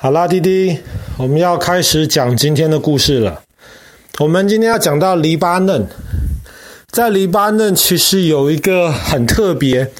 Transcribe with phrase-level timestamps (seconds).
[0.00, 0.78] 好啦，弟弟，
[1.16, 3.42] 我们要开始讲今天的故事了。
[4.20, 5.84] 我们今天要讲到黎巴嫩，
[6.92, 9.90] 在黎巴嫩其实有一个很特别，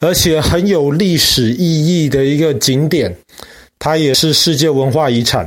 [0.00, 1.58] 而且很有历史意
[2.04, 3.14] 义的一个景点，
[3.78, 5.46] 它也是世界文化遗产。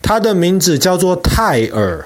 [0.00, 2.02] 它的名字叫做泰尔。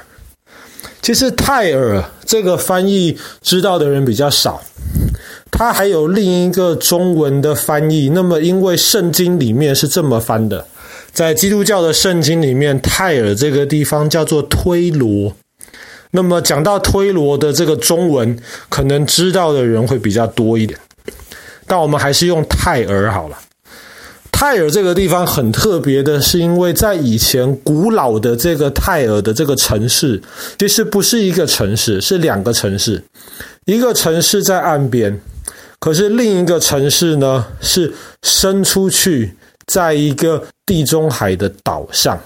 [1.00, 4.60] 其实泰尔这个翻译知道的人比较少，
[5.52, 8.10] 它还有另一个中文的翻译。
[8.12, 10.66] 那么，因为圣经里面是这么翻的。
[11.14, 15.32] 在基督教的圣经里面，泰尔这个地方叫做推罗。
[16.10, 18.36] 那么讲到推罗的这个中文，
[18.68, 20.76] 可能知道的人会比较多一点。
[21.66, 23.38] 但我们还是用泰尔好了。
[24.32, 30.20] 泰尔这个地方很特别的是，因为在以前古老的这个泰尔的这个城市，
[30.58, 33.00] 其实不是一个城市，是两个城市。
[33.66, 35.20] 一个城市在岸边，
[35.78, 37.92] 可是另一个城市呢，是
[38.24, 39.34] 伸出去。
[39.66, 42.18] 在一个地中海的岛上，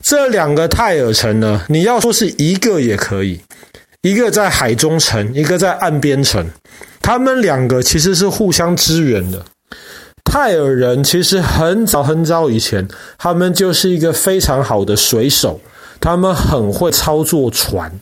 [0.00, 3.40] 这两个泰尔城呢，你要说是一个也可以，
[4.02, 6.46] 一个在海中城，一个在岸边城，
[7.00, 9.44] 他们两个其实是互相支援的。
[10.24, 12.86] 泰尔人其实很早很早以前，
[13.18, 15.60] 他们就是一个非常好的水手，
[16.00, 17.92] 他们很会操作船，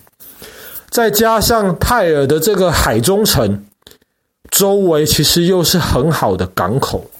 [0.91, 3.65] 再加上泰尔的这个海中城
[4.51, 7.11] 周围其实又是很好的港口。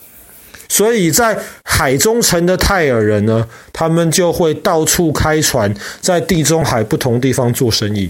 [0.71, 8.09] 所以在海中城的泰尔人呢，他们就会到处开船，在地中海不同地方做生意。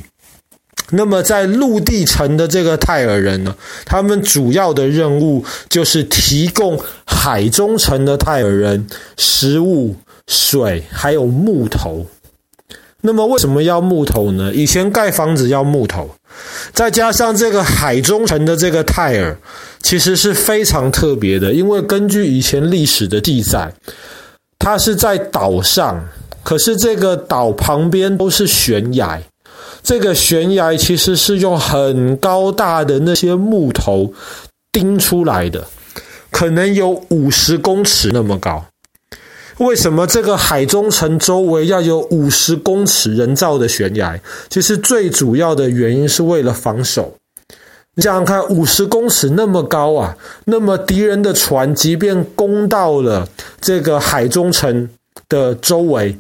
[0.91, 9.97] 那么在陆地城的这个泰尔人呢，他们主要的任务就是提供海中城的泰尔人食物、
[10.29, 12.07] 水，还有木头。
[13.03, 14.53] 那么为什么要木头呢？
[14.55, 16.11] 以前盖房子要木头，
[16.73, 19.37] 再加上这个海中城的这个泰尔，
[19.81, 23.73] 其实是非常特别的，因为根据以前历史的记载，
[24.59, 26.07] 它是在岛上，
[26.43, 29.23] 可是这个岛旁边都是悬崖，
[29.83, 34.13] 这个悬崖其实是用很高大的那些木头
[34.73, 35.67] 钉出来的，
[36.31, 38.67] 可能有五十公尺那么高。
[39.61, 44.19] 为什么这个海中城周围要有五十公尺人造的悬崖？
[44.49, 47.15] 其实最主要的原因是为了防守。
[47.95, 50.17] 你想想看，五十公尺那么高啊，
[50.47, 53.29] 那么敌人的船即便攻到了
[53.61, 54.89] 这个海中城
[55.29, 56.17] 的周围，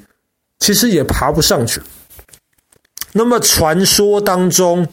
[0.59, 1.81] 其实也爬不上去。
[3.15, 4.87] 那么传说当中，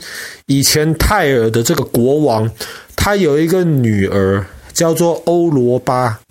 [0.46, 2.50] 以前泰尔的这个国王，
[2.96, 6.22] 他有一个女儿叫做欧罗巴。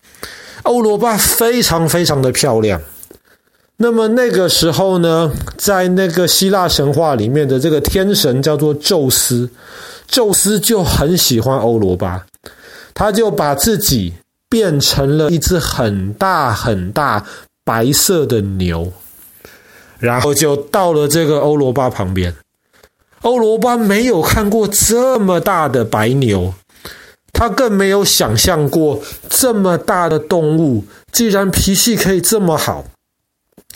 [0.67, 2.81] 欧罗巴非常非常的漂亮。
[3.79, 9.51] 那么那个时候呢，在那个希腊神话里面的这个天神叫做宙斯，
[10.07, 12.25] 宙斯就很喜欢欧罗巴，
[12.95, 14.15] 他就把自己
[14.49, 17.27] 变成了一只很大很大
[17.65, 18.91] 白色的牛，
[19.99, 22.35] 然后就到了这个欧罗巴旁边。
[23.21, 26.55] 欧罗巴没有看过这么大的白牛。
[27.37, 28.99] 他更没有想象过
[29.29, 30.83] 这么大的动物，
[31.13, 32.83] 既然脾气可以这么好，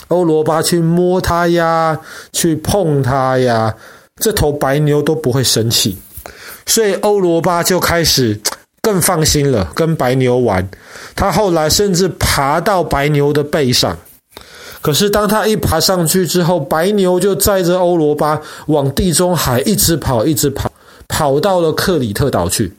[0.09, 2.00] 欧罗巴去摸它呀，
[2.32, 3.76] 去碰它呀，
[4.16, 5.98] 这头白牛都不会生气，
[6.65, 8.41] 所以欧罗巴就开始
[8.81, 10.66] 更放心了，跟白牛玩。
[11.15, 13.98] 他后来甚至爬到白牛的背上，
[14.81, 20.72] 可是当他一爬上去之后，白牛就载着欧罗巴往地中海一直跑，一直跑，
[21.09, 22.72] 跑到了克里特岛去。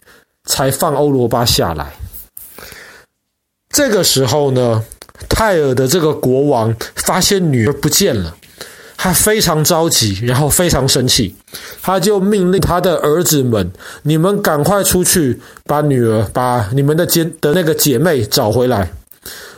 [0.45, 1.93] 才放欧罗巴下来。
[3.69, 4.83] 这个时候呢，
[5.29, 8.35] 泰尔的这个国王发现女儿不见了，
[8.97, 11.33] 他非常着急，然后非常生气，
[11.81, 13.71] 他就命令他的儿子们
[14.03, 18.91] ：“你们赶快出去，把女儿、把你们的姐的那个姐妹找回来。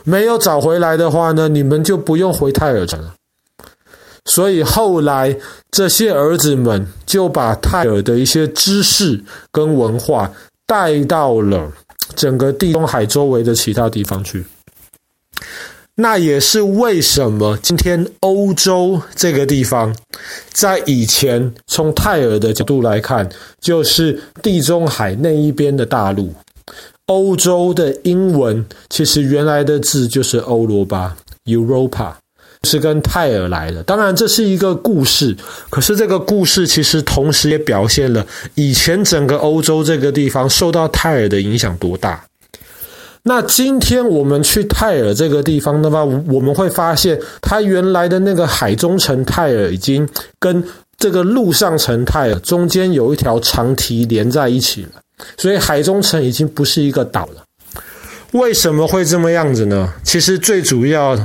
[0.04, 3.14] 没有找回来的话呢，你们就不用回泰尔城了。”
[4.26, 5.36] 所以后来
[5.70, 10.30] 这些儿子们就把泰尔的一些知识跟文化。
[10.66, 11.72] 带到了
[12.16, 14.44] 整个地中海周围的其他地方去，
[15.94, 19.94] 那也是为什么今天欧洲这个地方，
[20.52, 23.28] 在以前从泰尔的角度来看，
[23.60, 26.34] 就是地中海那一边的大陆。
[27.06, 32.14] 欧洲的英文其实原来的字就是欧罗巴 （Europa）。
[32.64, 35.36] 是跟泰尔来的，当然这是一个故事，
[35.70, 42.24] 可是这个故事其实同时也表现了以前整个欧洲这个地方受到泰尔的影响多大。
[43.22, 50.06] 那今天我们去泰尔这个地方的话，我们会发现它原来的那个海中城泰尔已经
[50.38, 50.62] 跟
[50.98, 55.00] 这个陆上城泰尔中间有一条长堤连在一起了，
[55.38, 57.42] 所以海中城已经不是一个岛了。
[58.32, 59.90] 为什么会这么样子呢？
[60.02, 61.16] 其实最主要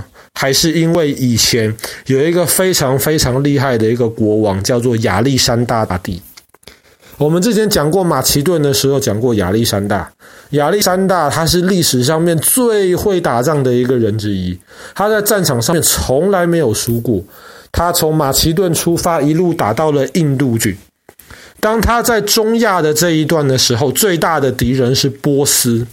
[0.42, 1.76] 还是因为以前
[2.06, 6.22] 有一个非常非常厉害的一个国王，叫做亚历山大大帝。
[7.18, 10.10] 我们之前讲过马其顿的时候，讲过亚历山大。
[10.52, 14.58] 亚历山大他是历史上面最会打仗的一个人之一，
[14.96, 17.22] 他在战场上面从来没有输过。
[17.74, 20.78] 他从马其顿出发，一路打到了印度去。
[21.60, 25.86] 当他在中亚的这一段的时候，最大的敌人是波斯。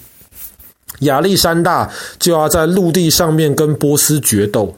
[1.01, 4.75] 亚历山大就要在陆地上面跟波斯决斗，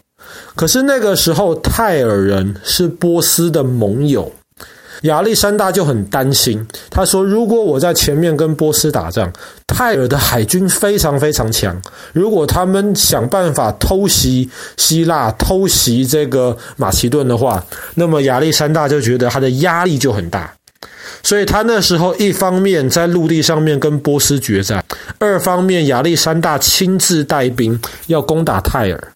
[0.54, 4.32] 可是那个时候泰尔人是波斯的盟友，
[5.02, 6.66] 亚历山大就很担心。
[6.90, 9.32] 他说：“如果我在前面跟波斯打仗，
[9.66, 11.80] 泰尔的海军非常非常强，
[12.12, 20.52] 如果他们想办法偷袭希腊、偷袭这个马其顿的话，那么亚历山大就觉得他的压力就很大。”
[21.22, 24.84] 所以他那时候一方面在陆地上面跟波斯决战，
[25.18, 29.12] 二方面亚历山大亲自带兵要攻打泰尔。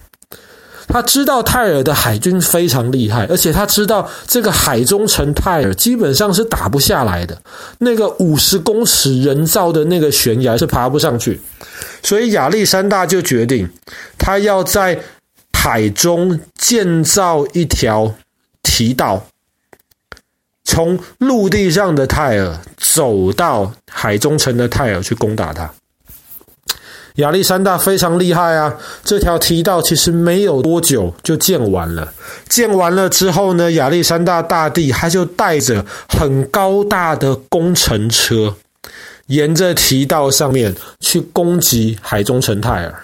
[0.89, 7.41] 他知道泰尔的海军非常厉害，而且他知道这个海中城泰尔基本上是打不下来的，
[7.79, 11.41] 那个五十公尺人造的那个悬崖是爬不上去。
[12.03, 13.71] 所以亚历山大就决定，
[14.19, 15.01] 他要在
[15.53, 18.13] 海中建造一条
[18.63, 19.25] 提道。
[20.65, 25.71] 从陆地上的泰尔走到海中城的泰尔去攻打他。
[27.17, 28.75] 亚历山大非常厉害啊！
[29.05, 32.11] 这条提道其实没有多久就建完了。
[32.49, 38.57] 建完了之后呢，亚历山大大帝他就带着很高大的工程车，
[39.27, 43.03] 沿着提道上面去攻击海中城泰尔。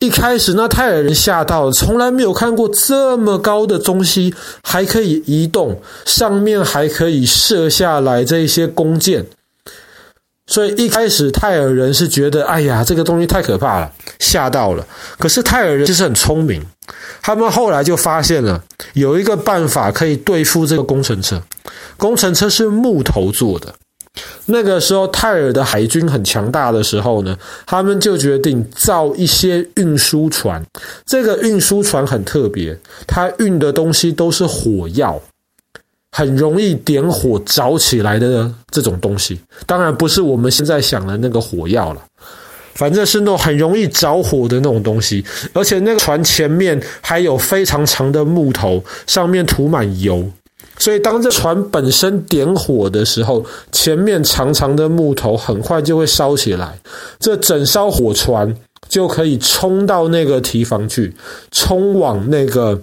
[0.00, 9.26] 一开始，那泰尔人吓到了，从来没有看过这么高的东西还可以移动，上面还可以射下来这一些弓箭。
[10.46, 14.86] 所以一开始泰尔人是觉得，哎呀，这个东西太可怕了，吓到了。
[15.18, 16.62] 可是泰尔人其实很聪明，
[17.20, 18.62] 他们后来就发现了
[18.94, 21.42] 有一个办法可以对付这个工程车。
[21.96, 23.74] 工程车是木头做的。
[24.46, 27.36] 那个时候，泰尔的海军很强大的时候呢，
[27.66, 30.64] 他们就决定造一些运输船。
[31.04, 35.20] 这个运输船很特别，它运的东西都是火药，
[36.12, 39.38] 很容易点火着起来的这种东西。
[39.66, 42.02] 当然不是我们现在想的那个火药了，
[42.74, 45.24] 反正是那种很容易着火的那种东西。
[45.52, 50.26] 而且那个船前面还有非常长的木头，上面涂满油。
[50.78, 56.78] 所以，当这船本身点火的时候，前面长长的木头很快就会烧起来，
[57.18, 58.54] 这整艘火船
[58.88, 61.12] 就可以冲到那个堤防去，
[61.50, 62.80] 冲往那个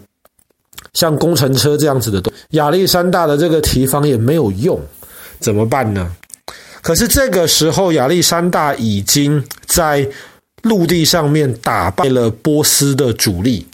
[0.94, 2.34] 像工程车这样子的东。
[2.52, 4.80] 亚历山大的这个堤防也没有用，
[5.40, 6.12] 怎么办呢？
[6.82, 10.08] 可是这个时候，亚历山大已经在
[10.64, 13.66] 陆地上面打败了波斯的主力。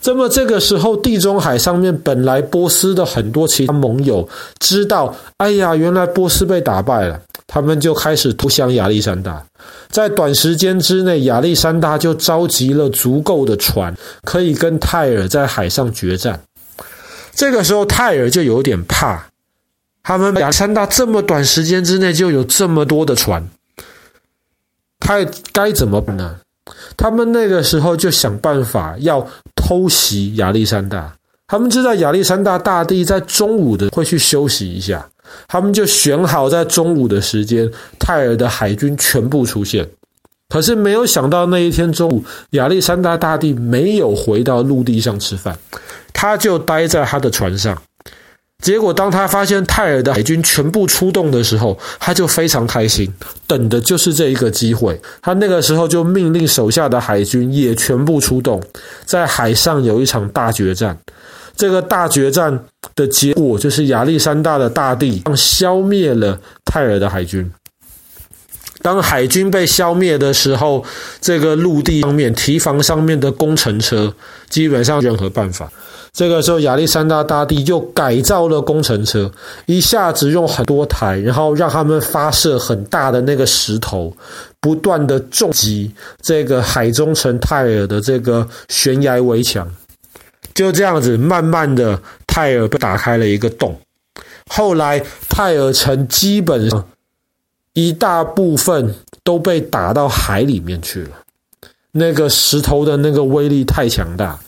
[0.00, 4.26] 这么这个时候，地中海上面本来波斯的很多其他盟友
[4.58, 9.44] 知道，哎呀，原来波斯被打败了，他们就开始投降亚历山大。
[9.90, 13.94] 在短时间之内，亚历山大就召集了足够的船，
[14.24, 16.40] 可以跟泰尔在海上决战。
[17.34, 19.26] 这个时候，泰尔就有点怕，
[20.02, 23.46] 他们亚历山大这么短时间之内就有这么多的船，
[24.98, 25.18] 他
[25.52, 26.36] 该怎么办呢？
[26.96, 29.26] 他们那个时候就想办法要
[29.70, 31.14] 偷袭亚历山大。
[31.46, 35.08] 他们知道亚历山大大帝在中午的会去休息一下，
[35.46, 39.88] 他们就选好在中午的时间，泰尔的海军全部出现。
[40.48, 45.56] 可是没有想到那一天中午，亚历山大大帝没有回到陆地上吃饭，
[46.12, 47.80] 他就待在他的船上。
[48.60, 53.10] 结果，当他发现泰尔的海军全部出动的时候，他就非常开心，
[53.46, 55.00] 等的就是这一个机会。
[55.22, 58.62] 他那个时候就命令手下的海军也全部出动，
[59.04, 60.98] 在海上有一场大决战。
[61.56, 62.64] 这个大决战
[62.94, 67.50] 的结果就是亚历山大的大帝消灭了泰尔的海军。
[68.82, 70.82] 当海军被消灭的时候，
[71.20, 74.14] 这个陆地上面堤防上面的工程车
[74.48, 75.70] 基本上任何办法。
[76.12, 79.30] 这个时候，亚历山大大帝就改造了工程车，
[79.66, 84.12] 一下子用很多台，然后让他们发射很大的那个石头，
[84.60, 85.90] 不断的重击
[86.20, 89.66] 这个海中城泰尔的这个悬崖围墙。
[90.52, 93.78] 就这样子，慢慢的，泰尔被打开了一个洞。
[94.48, 96.84] 后来，泰尔城基本上
[97.72, 101.10] 一大部分都被打到海里面去了。
[101.92, 104.38] 那个石头的那个威力太强大。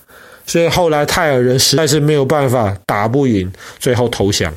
[0.47, 4.53] 所以后来泰尔人实在是没有办法打不赢，最后投降。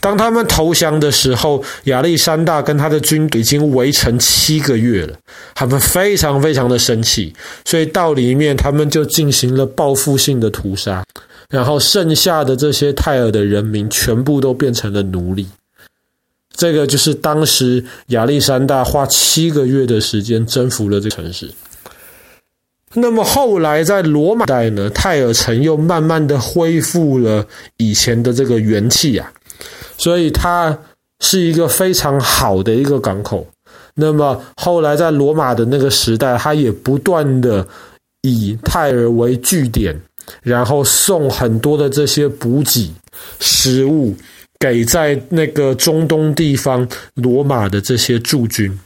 [0.00, 5.16] 当他们投降的时候，亚历山大跟他的军已经围城七个月了，
[5.54, 11.02] 他们非常非常的生气，所以到里面他们就进行了报复性的屠杀，
[11.48, 15.46] 然后剩下的这些泰尔的人民全部都变成了奴隶。
[16.54, 21.50] 这个就是当时亚历山大花七个月的时间征服了这个城市。
[22.94, 29.30] 那么后来在罗马代呢，泰尔城又慢慢的恢复了以前的这个元气啊，
[29.98, 30.78] 所以它
[31.20, 33.46] 是一个非常好的一个港口。
[33.94, 37.66] 那么后来在罗马的那个时代，它也不断的
[38.22, 39.98] 以泰尔为据点，
[40.42, 42.94] 然后送很多的这些补给
[43.40, 44.14] 食物
[44.58, 48.78] 给在那个中东地方罗马的这些驻军。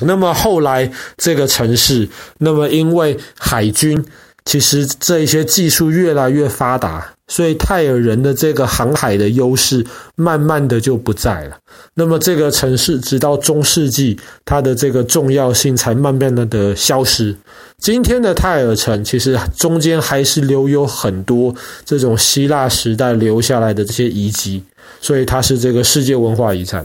[0.00, 4.04] 那么后来这个城市，那么因为海军
[4.44, 11.56] 其实这一些技术越来越发达，所以泰尔人的这个航海的优势慢慢的就不在了。
[11.94, 17.36] 那么这个城市直到中世纪，它的这个重要性才慢慢的的消失。
[17.78, 24.62] 今天的泰尔城其实中间还是留有很多这种希腊时代留下来的这些遗迹，
[25.00, 26.84] 所以它是这个世界文化遗产。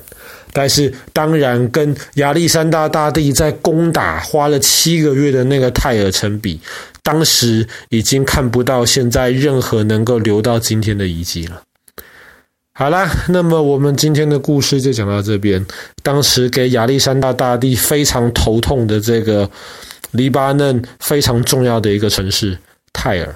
[0.53, 6.59] 但是，当然，跟亚历山大大帝在攻打花了七个月的那个泰尔城比，
[7.01, 11.61] 当时已经看不到现在任何能够留到今天的遗迹了。
[12.75, 15.63] 好啦，那么我们今天的故事就讲到这边。
[16.01, 19.49] 当时给亚历山大大帝非常头痛的这个
[20.11, 22.57] 黎巴嫩非常重要的一个城市
[22.91, 23.35] 泰尔。